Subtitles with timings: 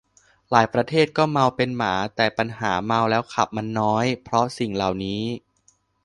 [0.51, 5.21] หลายประเทศก็เมาเป็นหมา แต่ปัญหาเมาแล้วขับมันน้อยเพราะสิ่งเหล่านี้